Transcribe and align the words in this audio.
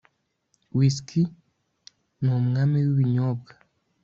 whisky 0.75 1.21
ni 2.21 2.29
umwami 2.39 2.77
wibinyobwa 2.85 3.51